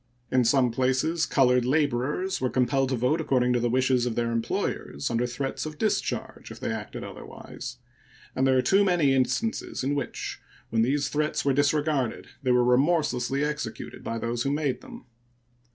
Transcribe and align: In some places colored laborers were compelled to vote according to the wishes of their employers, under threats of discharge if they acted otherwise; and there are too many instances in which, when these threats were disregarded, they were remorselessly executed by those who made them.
In 0.31 0.43
some 0.45 0.71
places 0.71 1.27
colored 1.27 1.63
laborers 1.63 2.41
were 2.41 2.49
compelled 2.49 2.89
to 2.89 2.95
vote 2.95 3.21
according 3.21 3.53
to 3.53 3.59
the 3.59 3.69
wishes 3.69 4.07
of 4.07 4.15
their 4.15 4.31
employers, 4.31 5.11
under 5.11 5.27
threats 5.27 5.63
of 5.67 5.77
discharge 5.77 6.49
if 6.49 6.59
they 6.59 6.71
acted 6.71 7.03
otherwise; 7.03 7.77
and 8.35 8.47
there 8.47 8.57
are 8.57 8.63
too 8.63 8.83
many 8.83 9.13
instances 9.13 9.83
in 9.83 9.93
which, 9.93 10.39
when 10.71 10.81
these 10.81 11.07
threats 11.09 11.45
were 11.45 11.53
disregarded, 11.53 12.25
they 12.41 12.49
were 12.49 12.63
remorselessly 12.63 13.45
executed 13.45 14.03
by 14.03 14.17
those 14.17 14.41
who 14.41 14.49
made 14.49 14.81
them. 14.81 15.05